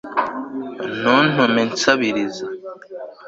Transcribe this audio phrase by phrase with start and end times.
[0.99, 2.45] ntuntume nsabiriza